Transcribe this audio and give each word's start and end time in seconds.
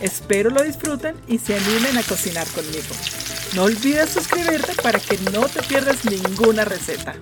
Espero 0.00 0.50
lo 0.50 0.62
disfruten 0.62 1.16
y 1.28 1.38
se 1.38 1.56
animen 1.56 1.96
a 1.96 2.02
cocinar 2.02 2.46
conmigo. 2.48 2.94
No 3.54 3.64
olvides 3.64 4.10
suscribirte 4.10 4.74
para 4.82 4.98
que 4.98 5.16
no 5.32 5.46
te 5.48 5.62
pierdas 5.62 6.04
ninguna 6.04 6.64
receta. 6.64 7.14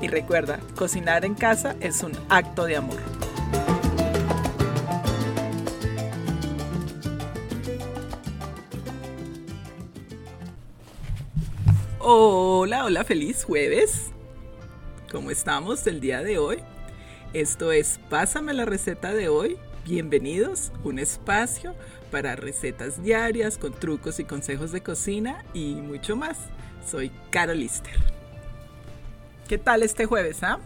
Y 0.00 0.08
recuerda, 0.08 0.60
cocinar 0.76 1.24
en 1.24 1.34
casa 1.34 1.74
es 1.80 2.02
un 2.02 2.12
acto 2.28 2.64
de 2.64 2.76
amor. 2.76 3.00
Hola, 11.98 12.84
hola, 12.84 13.04
feliz 13.04 13.42
jueves. 13.42 14.12
¿Cómo 15.10 15.30
estamos 15.30 15.86
el 15.86 16.00
día 16.00 16.22
de 16.22 16.38
hoy? 16.38 16.58
Esto 17.32 17.72
es 17.72 17.98
Pásame 18.08 18.54
la 18.54 18.64
receta 18.64 19.12
de 19.12 19.28
hoy. 19.28 19.58
Bienvenidos, 19.84 20.72
un 20.84 20.98
espacio 20.98 21.74
para 22.10 22.36
recetas 22.36 23.02
diarias 23.02 23.58
con 23.58 23.72
trucos 23.72 24.20
y 24.20 24.24
consejos 24.24 24.72
de 24.72 24.82
cocina 24.82 25.44
y 25.54 25.74
mucho 25.74 26.16
más. 26.16 26.38
Soy 26.86 27.10
Carol 27.30 27.58
Lister. 27.58 27.94
¿Qué 29.48 29.58
tal 29.58 29.82
este 29.82 30.06
jueves? 30.06 30.42
Ah? 30.42 30.58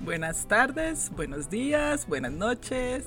Buenas 0.00 0.46
tardes, 0.46 1.10
buenos 1.10 1.50
días, 1.50 2.06
buenas 2.06 2.32
noches. 2.32 3.04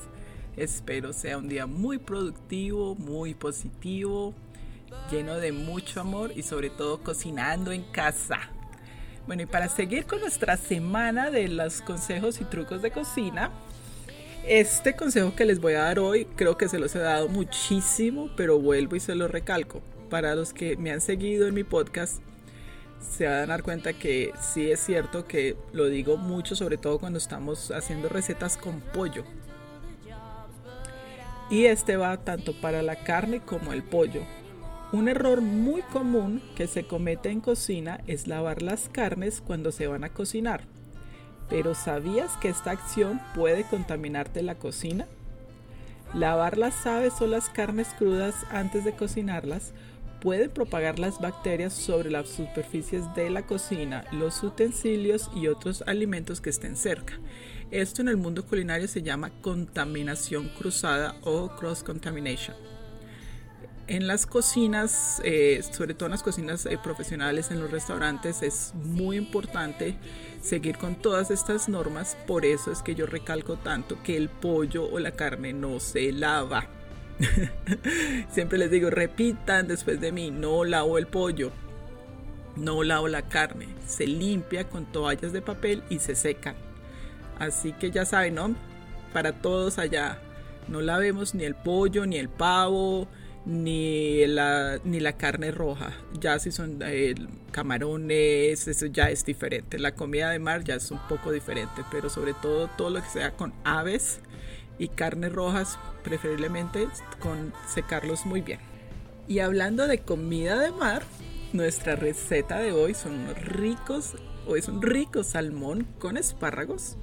Espero 0.57 1.13
sea 1.13 1.37
un 1.37 1.47
día 1.47 1.65
muy 1.65 1.97
productivo, 1.97 2.95
muy 2.95 3.33
positivo, 3.33 4.33
lleno 5.09 5.37
de 5.37 5.51
mucho 5.51 6.01
amor 6.01 6.33
y 6.35 6.43
sobre 6.43 6.69
todo 6.69 7.01
cocinando 7.01 7.71
en 7.71 7.83
casa. 7.83 8.39
Bueno, 9.25 9.43
y 9.43 9.45
para 9.45 9.69
seguir 9.69 10.05
con 10.05 10.19
nuestra 10.19 10.57
semana 10.57 11.31
de 11.31 11.47
los 11.47 11.81
consejos 11.81 12.41
y 12.41 12.45
trucos 12.45 12.81
de 12.81 12.91
cocina, 12.91 13.51
este 14.47 14.95
consejo 14.95 15.35
que 15.35 15.45
les 15.45 15.59
voy 15.59 15.73
a 15.73 15.83
dar 15.83 15.99
hoy 15.99 16.25
creo 16.35 16.57
que 16.57 16.67
se 16.67 16.79
los 16.79 16.95
he 16.95 16.99
dado 16.99 17.27
muchísimo, 17.27 18.29
pero 18.35 18.59
vuelvo 18.59 18.95
y 18.95 18.99
se 18.99 19.15
lo 19.15 19.27
recalco. 19.27 19.81
Para 20.09 20.35
los 20.35 20.53
que 20.53 20.75
me 20.77 20.91
han 20.91 21.01
seguido 21.01 21.47
en 21.47 21.53
mi 21.53 21.63
podcast, 21.63 22.21
se 22.99 23.25
van 23.25 23.35
a 23.35 23.47
dar 23.47 23.63
cuenta 23.63 23.93
que 23.93 24.33
sí 24.41 24.71
es 24.71 24.79
cierto 24.79 25.25
que 25.25 25.55
lo 25.73 25.87
digo 25.87 26.17
mucho, 26.17 26.55
sobre 26.55 26.77
todo 26.77 26.99
cuando 26.99 27.17
estamos 27.17 27.71
haciendo 27.71 28.09
recetas 28.09 28.57
con 28.57 28.81
pollo. 28.81 29.23
Y 31.49 31.65
este 31.65 31.97
va 31.97 32.17
tanto 32.17 32.53
para 32.59 32.81
la 32.81 33.03
carne 33.03 33.41
como 33.41 33.73
el 33.73 33.83
pollo. 33.83 34.21
Un 34.93 35.07
error 35.07 35.41
muy 35.41 35.81
común 35.83 36.41
que 36.55 36.67
se 36.67 36.83
comete 36.83 37.29
en 37.29 37.41
cocina 37.41 38.01
es 38.07 38.27
lavar 38.27 38.61
las 38.61 38.89
carnes 38.89 39.41
cuando 39.41 39.71
se 39.71 39.87
van 39.87 40.03
a 40.03 40.13
cocinar. 40.13 40.65
Pero 41.51 41.75
¿sabías 41.75 42.37
que 42.37 42.47
esta 42.47 42.71
acción 42.71 43.19
puede 43.35 43.65
contaminarte 43.65 44.41
la 44.41 44.55
cocina? 44.55 45.05
Lavar 46.13 46.57
las 46.57 46.87
aves 46.87 47.21
o 47.21 47.27
las 47.27 47.49
carnes 47.49 47.89
crudas 47.97 48.35
antes 48.51 48.85
de 48.85 48.93
cocinarlas 48.93 49.73
puede 50.21 50.47
propagar 50.47 50.97
las 50.97 51.19
bacterias 51.19 51.73
sobre 51.73 52.09
las 52.09 52.29
superficies 52.29 53.03
de 53.15 53.29
la 53.29 53.45
cocina, 53.45 54.05
los 54.13 54.41
utensilios 54.43 55.29
y 55.35 55.47
otros 55.47 55.83
alimentos 55.87 56.39
que 56.39 56.51
estén 56.51 56.77
cerca. 56.77 57.19
Esto 57.69 58.01
en 58.01 58.07
el 58.07 58.17
mundo 58.17 58.45
culinario 58.45 58.87
se 58.87 59.01
llama 59.01 59.31
contaminación 59.41 60.47
cruzada 60.57 61.15
o 61.23 61.49
cross 61.49 61.83
contamination. 61.83 62.70
En 63.91 64.07
las 64.07 64.25
cocinas, 64.25 65.21
eh, 65.25 65.61
sobre 65.69 65.93
todo 65.93 66.05
en 66.05 66.11
las 66.11 66.23
cocinas 66.23 66.65
eh, 66.65 66.79
profesionales, 66.81 67.51
en 67.51 67.59
los 67.59 67.71
restaurantes, 67.71 68.41
es 68.41 68.71
muy 68.73 69.17
importante 69.17 69.97
seguir 70.41 70.77
con 70.77 70.95
todas 70.95 71.29
estas 71.29 71.67
normas. 71.67 72.15
Por 72.25 72.45
eso 72.45 72.71
es 72.71 72.81
que 72.81 72.95
yo 72.95 73.05
recalco 73.05 73.57
tanto 73.57 74.01
que 74.01 74.15
el 74.15 74.29
pollo 74.29 74.89
o 74.89 74.97
la 74.99 75.11
carne 75.11 75.51
no 75.51 75.81
se 75.81 76.13
lava. 76.13 76.69
Siempre 78.31 78.57
les 78.59 78.71
digo, 78.71 78.89
repitan 78.89 79.67
después 79.67 79.99
de 79.99 80.13
mí, 80.13 80.31
no 80.31 80.63
lavo 80.63 80.97
el 80.97 81.07
pollo, 81.07 81.51
no 82.55 82.83
lavo 82.83 83.09
la 83.09 83.23
carne, 83.23 83.67
se 83.85 84.07
limpia 84.07 84.69
con 84.69 84.89
toallas 84.89 85.33
de 85.33 85.41
papel 85.41 85.83
y 85.89 85.99
se 85.99 86.15
secan. 86.15 86.55
Así 87.39 87.73
que 87.73 87.91
ya 87.91 88.05
saben, 88.05 88.35
¿no? 88.35 88.55
Para 89.11 89.33
todos 89.41 89.79
allá, 89.79 90.21
no 90.69 90.79
lavemos 90.79 91.35
ni 91.35 91.43
el 91.43 91.55
pollo, 91.55 92.05
ni 92.05 92.15
el 92.15 92.29
pavo, 92.29 93.09
ni 93.45 94.25
la, 94.27 94.79
ni 94.83 94.99
la 94.99 95.13
carne 95.13 95.51
roja. 95.51 95.93
Ya 96.19 96.37
si 96.39 96.51
son 96.51 96.79
eh, 96.83 97.15
camarones, 97.51 98.67
eso 98.67 98.85
ya 98.87 99.09
es 99.09 99.25
diferente. 99.25 99.79
La 99.79 99.95
comida 99.95 100.29
de 100.29 100.39
mar 100.39 100.63
ya 100.63 100.75
es 100.75 100.91
un 100.91 100.99
poco 101.07 101.31
diferente, 101.31 101.83
pero 101.91 102.09
sobre 102.09 102.33
todo 102.33 102.69
todo 102.77 102.89
lo 102.89 103.01
que 103.01 103.09
sea 103.09 103.31
con 103.31 103.53
aves 103.63 104.19
y 104.77 104.87
carnes 104.87 105.31
rojas, 105.31 105.77
preferiblemente 106.03 106.87
con 107.19 107.53
secarlos 107.67 108.25
muy 108.25 108.41
bien. 108.41 108.59
Y 109.27 109.39
hablando 109.39 109.87
de 109.87 109.99
comida 109.99 110.59
de 110.59 110.71
mar, 110.71 111.03
nuestra 111.53 111.95
receta 111.95 112.59
de 112.59 112.71
hoy 112.71 112.93
son 112.93 113.13
unos 113.13 113.37
ricos, 113.45 114.15
o 114.47 114.55
es 114.55 114.67
un 114.67 114.81
rico 114.81 115.23
salmón 115.23 115.87
con 115.99 116.17
espárragos. 116.17 116.97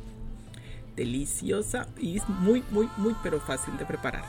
Deliciosa 0.97 1.87
y 1.97 2.21
muy, 2.27 2.65
muy, 2.71 2.89
muy, 2.97 3.15
pero 3.23 3.41
fácil 3.41 3.77
de 3.79 3.85
preparar. 3.85 4.25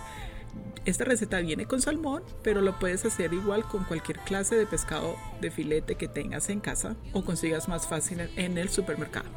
Esta 0.85 1.03
receta 1.03 1.40
viene 1.40 1.66
con 1.66 1.81
salmón, 1.81 2.24
pero 2.44 2.62
lo 2.62 2.80
puedes 2.80 3.06
hacer 3.06 3.34
igual 3.34 3.63
con 3.63 3.84
cualquier 3.84 4.19
clase 4.19 4.56
de 4.56 4.66
pescado 4.66 5.16
de 5.41 5.52
filete 5.52 5.96
que 5.96 6.07
tengas 6.07 6.50
en 6.50 6.59
casa 6.59 6.96
o 7.13 7.24
consigas 7.24 7.68
más 7.68 7.88
fácil 7.88 8.22
en 8.35 8.57
el 8.57 8.69
supermercado. 8.69 9.29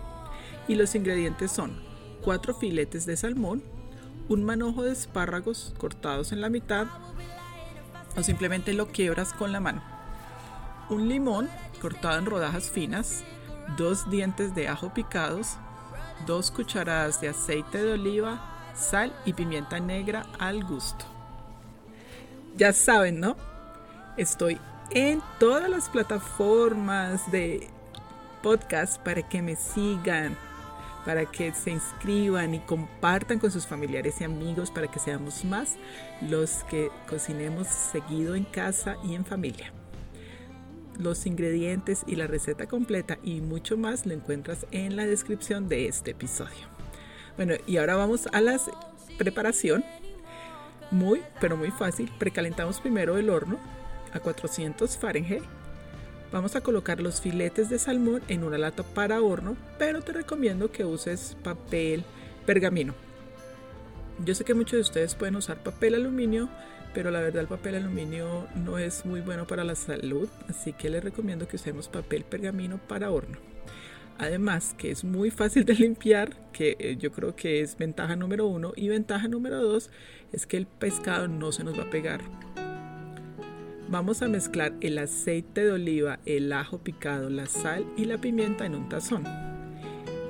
Y 0.68 0.76
los 0.76 0.94
ingredientes 0.94 1.50
son 1.50 1.82
4 2.22 2.54
filetes 2.54 3.06
de 3.06 3.16
salmón, 3.16 3.62
un 4.28 4.44
manojo 4.44 4.84
de 4.84 4.92
espárragos 4.92 5.74
cortados 5.78 6.32
en 6.32 6.40
la 6.40 6.48
mitad 6.48 6.86
o 8.16 8.22
simplemente 8.22 8.72
lo 8.72 8.88
quiebras 8.88 9.32
con 9.32 9.52
la 9.52 9.60
mano, 9.60 9.82
un 10.88 11.08
limón 11.08 11.48
cortado 11.80 12.18
en 12.18 12.26
rodajas 12.26 12.70
finas, 12.70 13.24
dos 13.76 14.08
dientes 14.10 14.54
de 14.54 14.68
ajo 14.68 14.92
picados, 14.94 15.56
dos 16.26 16.50
cucharadas 16.50 17.20
de 17.20 17.30
aceite 17.30 17.82
de 17.82 17.92
oliva, 17.92 18.72
sal 18.74 19.14
y 19.24 19.32
pimienta 19.32 19.80
negra 19.80 20.26
al 20.38 20.64
gusto. 20.64 21.11
Ya 22.56 22.72
saben, 22.72 23.20
¿no? 23.20 23.36
Estoy 24.16 24.58
en 24.90 25.22
todas 25.38 25.70
las 25.70 25.88
plataformas 25.88 27.30
de 27.32 27.68
podcast 28.42 29.00
para 29.02 29.26
que 29.26 29.40
me 29.40 29.56
sigan, 29.56 30.36
para 31.06 31.24
que 31.24 31.54
se 31.54 31.70
inscriban 31.70 32.54
y 32.54 32.60
compartan 32.60 33.38
con 33.38 33.50
sus 33.50 33.66
familiares 33.66 34.20
y 34.20 34.24
amigos 34.24 34.70
para 34.70 34.90
que 34.90 34.98
seamos 34.98 35.44
más 35.46 35.76
los 36.20 36.64
que 36.64 36.90
cocinemos 37.08 37.68
seguido 37.68 38.34
en 38.34 38.44
casa 38.44 38.96
y 39.02 39.14
en 39.14 39.24
familia. 39.24 39.72
Los 40.98 41.24
ingredientes 41.24 42.02
y 42.06 42.16
la 42.16 42.26
receta 42.26 42.66
completa 42.66 43.18
y 43.22 43.40
mucho 43.40 43.78
más 43.78 44.04
lo 44.04 44.12
encuentras 44.12 44.66
en 44.72 44.94
la 44.96 45.06
descripción 45.06 45.68
de 45.68 45.88
este 45.88 46.10
episodio. 46.10 46.70
Bueno, 47.36 47.54
y 47.66 47.78
ahora 47.78 47.96
vamos 47.96 48.28
a 48.30 48.42
la 48.42 48.60
preparación 49.16 49.82
muy, 50.92 51.22
pero 51.40 51.56
muy 51.56 51.70
fácil. 51.70 52.10
Precalentamos 52.18 52.80
primero 52.80 53.18
el 53.18 53.30
horno 53.30 53.58
a 54.12 54.20
400 54.20 54.96
Fahrenheit. 54.96 55.42
Vamos 56.30 56.54
a 56.56 56.60
colocar 56.60 57.00
los 57.00 57.20
filetes 57.20 57.68
de 57.68 57.78
salmón 57.78 58.22
en 58.28 58.44
una 58.44 58.58
lata 58.58 58.82
para 58.82 59.20
horno, 59.20 59.56
pero 59.78 60.00
te 60.00 60.12
recomiendo 60.12 60.70
que 60.70 60.84
uses 60.84 61.36
papel 61.42 62.04
pergamino. 62.46 62.94
Yo 64.24 64.34
sé 64.34 64.44
que 64.44 64.54
muchos 64.54 64.72
de 64.72 64.80
ustedes 64.80 65.14
pueden 65.14 65.36
usar 65.36 65.62
papel 65.62 65.94
aluminio, 65.94 66.48
pero 66.94 67.10
la 67.10 67.20
verdad 67.20 67.42
el 67.42 67.48
papel 67.48 67.74
aluminio 67.74 68.46
no 68.54 68.78
es 68.78 69.04
muy 69.04 69.20
bueno 69.20 69.46
para 69.46 69.64
la 69.64 69.74
salud, 69.74 70.28
así 70.48 70.72
que 70.72 70.90
les 70.90 71.02
recomiendo 71.02 71.48
que 71.48 71.56
usemos 71.56 71.88
papel 71.88 72.24
pergamino 72.24 72.78
para 72.78 73.10
horno. 73.10 73.38
Además 74.22 74.76
que 74.78 74.92
es 74.92 75.02
muy 75.02 75.32
fácil 75.32 75.64
de 75.64 75.74
limpiar, 75.74 76.36
que 76.52 76.76
eh, 76.78 76.96
yo 76.96 77.10
creo 77.10 77.34
que 77.34 77.60
es 77.60 77.76
ventaja 77.76 78.14
número 78.14 78.46
uno. 78.46 78.72
Y 78.76 78.88
ventaja 78.88 79.26
número 79.26 79.60
dos 79.60 79.90
es 80.32 80.46
que 80.46 80.56
el 80.56 80.66
pescado 80.66 81.26
no 81.26 81.50
se 81.50 81.64
nos 81.64 81.76
va 81.76 81.82
a 81.82 81.90
pegar. 81.90 82.20
Vamos 83.88 84.22
a 84.22 84.28
mezclar 84.28 84.74
el 84.80 84.98
aceite 84.98 85.64
de 85.64 85.72
oliva, 85.72 86.20
el 86.24 86.52
ajo 86.52 86.78
picado, 86.78 87.30
la 87.30 87.46
sal 87.46 87.84
y 87.96 88.04
la 88.04 88.18
pimienta 88.18 88.64
en 88.64 88.76
un 88.76 88.88
tazón. 88.88 89.24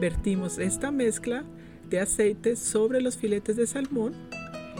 Vertimos 0.00 0.56
esta 0.56 0.91
mezcla 0.91 1.44
de 1.91 2.00
aceite 2.00 2.56
sobre 2.56 3.03
los 3.03 3.19
filetes 3.19 3.56
de 3.56 3.67
salmón 3.67 4.15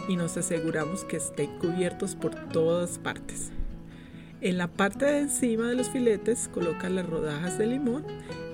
y 0.09 0.15
nos 0.15 0.37
aseguramos 0.37 1.03
que 1.03 1.17
estén 1.17 1.59
cubiertos 1.59 2.15
por 2.15 2.33
todas 2.49 2.97
partes. 2.97 3.51
En 4.41 4.57
la 4.57 4.67
parte 4.67 5.05
de 5.05 5.19
encima 5.19 5.67
de 5.67 5.75
los 5.75 5.89
filetes 5.89 6.49
coloca 6.51 6.89
las 6.89 7.07
rodajas 7.07 7.59
de 7.59 7.67
limón 7.67 8.03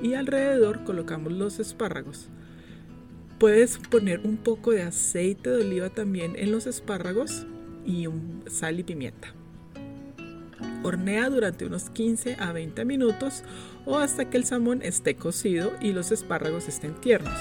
y 0.02 0.14
alrededor 0.14 0.84
colocamos 0.84 1.34
los 1.34 1.60
espárragos. 1.60 2.30
Puedes 3.38 3.78
poner 3.78 4.20
un 4.24 4.38
poco 4.38 4.72
de 4.72 4.84
aceite 4.84 5.50
de 5.50 5.62
oliva 5.62 5.90
también 5.90 6.36
en 6.36 6.52
los 6.52 6.68
espárragos 6.68 7.46
y 7.86 8.08
un 8.08 8.44
sal 8.48 8.80
y 8.80 8.84
pimienta. 8.84 9.34
Hornea 10.84 11.30
durante 11.30 11.66
unos 11.66 11.90
15 11.90 12.36
a 12.40 12.52
20 12.52 12.86
minutos 12.86 13.44
o 13.86 13.98
hasta 13.98 14.30
que 14.30 14.38
el 14.38 14.46
salmón 14.46 14.82
esté 14.82 15.16
cocido 15.16 15.72
y 15.82 15.94
los 15.94 16.12
espárragos 16.12 16.68
estén 16.68 16.94
tiernos. 16.96 17.40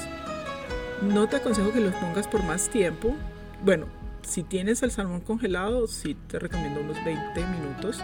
No 1.03 1.29
te 1.29 1.37
aconsejo 1.37 1.73
que 1.73 1.81
los 1.81 1.95
pongas 1.95 2.27
por 2.27 2.43
más 2.45 2.69
tiempo. 2.69 3.15
Bueno, 3.65 3.87
si 4.29 4.43
tienes 4.43 4.83
el 4.83 4.91
salmón 4.91 5.21
congelado, 5.23 5.87
sí 5.87 6.17
te 6.29 6.39
recomiendo 6.39 6.81
unos 6.81 7.03
20 7.05 7.47
minutos. 7.47 8.01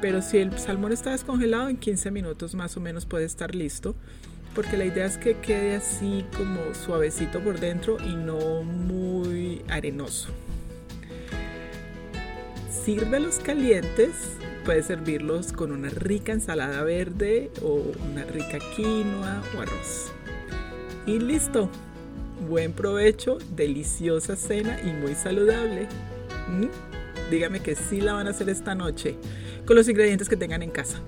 Pero 0.00 0.22
si 0.22 0.38
el 0.38 0.58
salmón 0.58 0.92
está 0.92 1.10
descongelado, 1.10 1.68
en 1.68 1.76
15 1.76 2.10
minutos 2.10 2.54
más 2.54 2.76
o 2.76 2.80
menos 2.80 3.06
puede 3.06 3.24
estar 3.24 3.54
listo. 3.54 3.94
Porque 4.54 4.78
la 4.78 4.86
idea 4.86 5.04
es 5.04 5.18
que 5.18 5.36
quede 5.36 5.76
así 5.76 6.24
como 6.34 6.74
suavecito 6.74 7.40
por 7.40 7.60
dentro 7.60 7.98
y 8.04 8.16
no 8.16 8.62
muy 8.62 9.62
arenoso. 9.68 10.30
Sírvelos 12.70 13.38
calientes 13.38 14.12
puedes 14.64 14.86
servirlos 14.86 15.52
con 15.52 15.72
una 15.72 15.90
rica 15.90 16.32
ensalada 16.32 16.82
verde 16.84 17.50
o 17.62 17.82
una 18.10 18.24
rica 18.24 18.58
quinoa 18.74 19.42
o 19.54 19.60
arroz. 19.60 20.12
Y 21.06 21.18
listo. 21.18 21.70
Buen 22.48 22.72
provecho, 22.72 23.38
deliciosa 23.56 24.36
cena 24.36 24.78
y 24.82 24.92
muy 24.92 25.14
saludable. 25.14 25.88
¿Mm? 26.48 26.66
Dígame 27.30 27.60
que 27.60 27.74
sí 27.74 28.00
la 28.00 28.12
van 28.12 28.26
a 28.26 28.30
hacer 28.30 28.48
esta 28.48 28.74
noche 28.74 29.16
con 29.64 29.76
los 29.76 29.88
ingredientes 29.88 30.28
que 30.28 30.36
tengan 30.36 30.62
en 30.62 30.70
casa. 30.70 31.00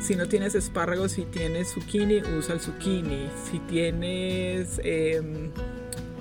Si 0.00 0.14
no 0.14 0.28
tienes 0.28 0.54
espárragos, 0.54 1.12
si 1.12 1.22
tienes 1.24 1.72
zucchini, 1.72 2.22
usa 2.38 2.54
el 2.54 2.60
zucchini. 2.60 3.28
Si 3.50 3.58
tienes, 3.60 4.80
em, 4.84 5.50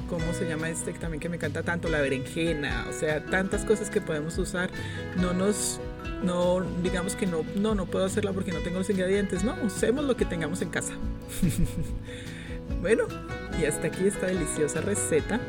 ¿cómo 0.10 0.34
se 0.34 0.48
llama 0.48 0.70
este 0.70 0.94
también 0.94 1.20
que 1.20 1.30
me 1.30 1.36
encanta 1.36 1.62
tanto? 1.62 1.90
La 1.90 2.02
berenjena. 2.02 2.88
O 2.90 2.94
sea, 2.94 3.24
tantas 3.26 3.66
cosas 3.66 3.90
que 3.90 4.02
podemos 4.02 4.38
usar. 4.38 4.72
No 5.18 5.34
nos 5.34 5.80
no 6.24 6.62
digamos 6.82 7.16
que 7.16 7.28
no, 7.28 7.44
no, 7.56 7.76
no 7.76 7.86
puedo 7.86 8.06
hacerla 8.06 8.32
porque 8.34 8.52
no 8.52 8.60
tengo 8.60 8.80
los 8.80 8.90
ingredientes. 8.90 9.44
No, 9.44 9.56
usemos 9.64 10.06
lo 10.06 10.16
que 10.16 10.26
tengamos 10.26 10.62
en 10.62 10.70
casa. 10.70 10.94
bueno, 12.82 13.08
y 13.60 13.66
hasta 13.66 13.88
aquí 13.88 14.08
esta 14.08 14.28
deliciosa 14.28 14.82
receta. 14.82 15.40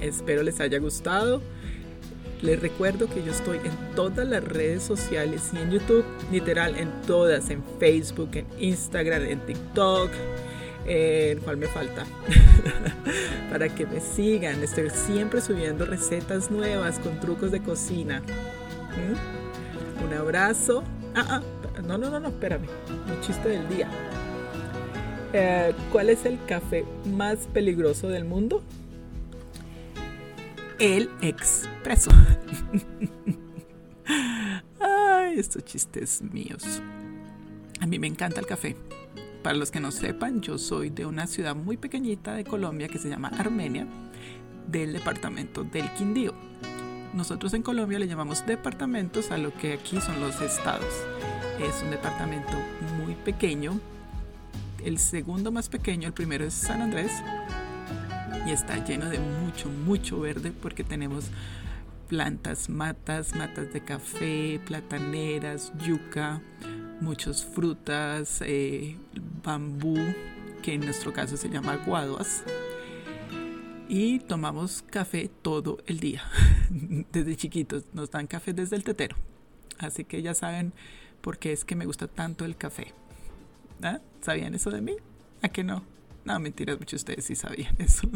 Espero 0.00 0.42
les 0.42 0.60
haya 0.60 0.78
gustado. 0.78 1.42
Les 2.42 2.60
recuerdo 2.60 3.08
que 3.08 3.22
yo 3.24 3.32
estoy 3.32 3.58
en 3.58 3.94
todas 3.94 4.28
las 4.28 4.44
redes 4.44 4.82
sociales 4.82 5.50
y 5.54 5.58
en 5.58 5.70
YouTube, 5.70 6.04
literal, 6.30 6.76
en 6.76 6.90
todas, 7.06 7.48
en 7.48 7.64
Facebook, 7.80 8.30
en 8.34 8.46
Instagram, 8.58 9.22
en 9.22 9.40
TikTok, 9.40 10.10
en 10.86 11.38
cuál 11.40 11.56
me 11.56 11.66
falta, 11.66 12.04
para 13.50 13.68
que 13.70 13.86
me 13.86 14.00
sigan. 14.00 14.62
Estoy 14.62 14.90
siempre 14.90 15.40
subiendo 15.40 15.86
recetas 15.86 16.50
nuevas 16.50 16.98
con 16.98 17.18
trucos 17.20 17.52
de 17.52 17.62
cocina. 17.62 18.22
Un 20.04 20.12
abrazo. 20.12 20.84
Ah, 21.14 21.40
ah, 21.40 21.42
no, 21.82 21.96
no, 21.96 22.10
no, 22.10 22.20
no, 22.20 22.28
espérame. 22.28 22.66
Un 23.08 23.20
chiste 23.22 23.48
del 23.48 23.66
día. 23.68 23.88
Eh, 25.38 25.74
¿Cuál 25.92 26.08
es 26.08 26.24
el 26.24 26.42
café 26.46 26.86
más 27.14 27.36
peligroso 27.52 28.08
del 28.08 28.24
mundo? 28.24 28.62
El 30.78 31.10
expreso. 31.20 32.10
Ay, 34.80 35.38
estos 35.38 35.62
chistes 35.66 36.22
míos. 36.22 36.80
A 37.80 37.86
mí 37.86 37.98
me 37.98 38.06
encanta 38.06 38.40
el 38.40 38.46
café. 38.46 38.76
Para 39.42 39.58
los 39.58 39.70
que 39.70 39.78
no 39.78 39.90
sepan, 39.90 40.40
yo 40.40 40.56
soy 40.56 40.88
de 40.88 41.04
una 41.04 41.26
ciudad 41.26 41.54
muy 41.54 41.76
pequeñita 41.76 42.32
de 42.32 42.44
Colombia 42.44 42.88
que 42.88 42.96
se 42.98 43.10
llama 43.10 43.28
Armenia, 43.28 43.86
del 44.66 44.94
departamento 44.94 45.64
del 45.64 45.92
Quindío. 45.92 46.32
Nosotros 47.12 47.52
en 47.52 47.60
Colombia 47.60 47.98
le 47.98 48.08
llamamos 48.08 48.46
departamentos 48.46 49.30
a 49.30 49.36
lo 49.36 49.52
que 49.52 49.74
aquí 49.74 50.00
son 50.00 50.18
los 50.18 50.40
estados. 50.40 50.94
Es 51.60 51.82
un 51.82 51.90
departamento 51.90 52.56
muy 53.04 53.14
pequeño. 53.16 53.78
El 54.86 54.98
segundo 54.98 55.50
más 55.50 55.68
pequeño, 55.68 56.06
el 56.06 56.14
primero 56.14 56.44
es 56.44 56.54
San 56.54 56.80
Andrés. 56.80 57.10
Y 58.46 58.52
está 58.52 58.84
lleno 58.84 59.10
de 59.10 59.18
mucho, 59.18 59.68
mucho 59.68 60.20
verde 60.20 60.52
porque 60.52 60.84
tenemos 60.84 61.24
plantas, 62.06 62.68
matas, 62.68 63.34
matas 63.34 63.72
de 63.72 63.80
café, 63.80 64.60
plataneras, 64.64 65.72
yuca, 65.84 66.40
muchas 67.00 67.44
frutas, 67.44 68.40
eh, 68.46 68.96
bambú, 69.42 69.98
que 70.62 70.74
en 70.74 70.82
nuestro 70.82 71.12
caso 71.12 71.36
se 71.36 71.48
llama 71.48 71.82
guaduas 71.84 72.44
y 73.88 74.20
tomamos 74.20 74.84
café 74.88 75.28
todo 75.42 75.78
el 75.86 75.98
día. 75.98 76.22
Desde 77.12 77.34
chiquitos 77.34 77.86
nos 77.92 78.12
dan 78.12 78.28
café 78.28 78.52
desde 78.52 78.76
el 78.76 78.84
tetero. 78.84 79.16
Así 79.78 80.04
que 80.04 80.22
ya 80.22 80.32
saben 80.32 80.72
por 81.22 81.38
qué 81.38 81.52
es 81.52 81.64
que 81.64 81.74
me 81.74 81.86
gusta 81.86 82.06
tanto 82.06 82.44
el 82.44 82.56
café. 82.56 82.94
¿Ah? 83.82 84.00
¿Sabían 84.20 84.54
eso 84.54 84.70
de 84.70 84.80
mí? 84.80 84.96
¿A 85.42 85.48
qué 85.48 85.64
no? 85.64 85.82
No, 86.24 86.38
mentiras, 86.40 86.78
muchos 86.78 87.04
de 87.04 87.12
ustedes 87.12 87.24
sí 87.26 87.36
sabían 87.36 87.74
eso. 87.78 88.08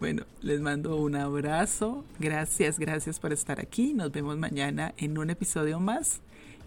bueno, 0.00 0.24
les 0.40 0.60
mando 0.60 0.96
un 0.96 1.16
abrazo. 1.16 2.04
Gracias, 2.18 2.78
gracias 2.78 3.20
por 3.20 3.32
estar 3.32 3.60
aquí. 3.60 3.92
Nos 3.94 4.12
vemos 4.12 4.38
mañana 4.38 4.94
en 4.96 5.18
un 5.18 5.30
episodio 5.30 5.80
más. 5.80 6.20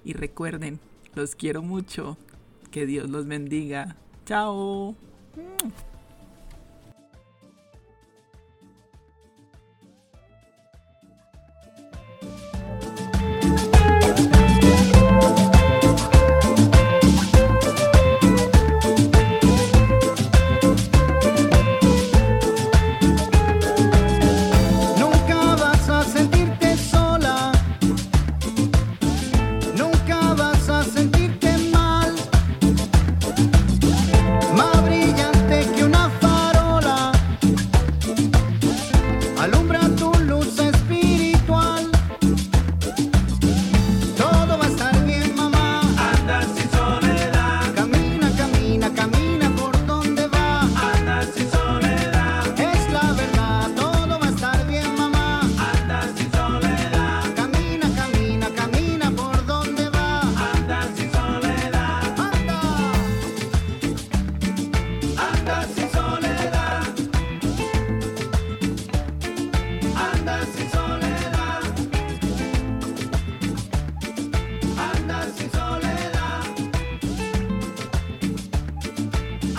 Y 0.06 0.14
recuerden, 0.14 0.80
los 1.16 1.36
quiero 1.36 1.62
mucho. 1.62 2.18
Que 2.72 2.86
Dios 2.86 3.10
los 3.10 3.26
bendiga. 3.26 3.96
Chao. 4.26 4.96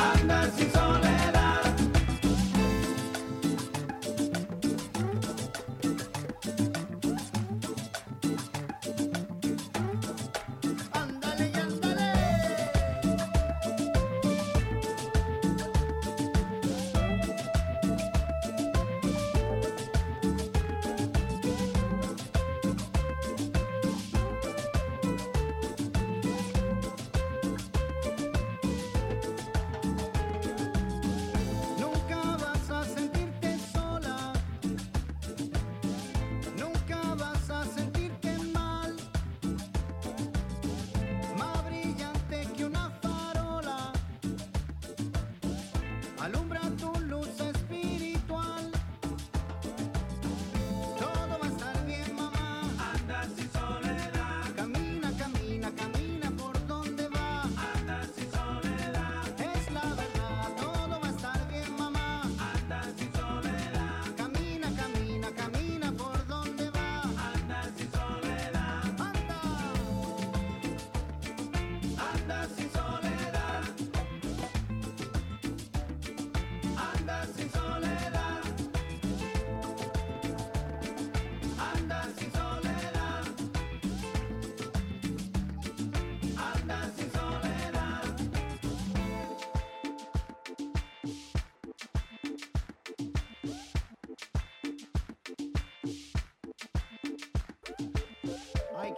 I'm 0.02 0.39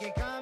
que 0.02 0.10
caminar. 0.10 0.41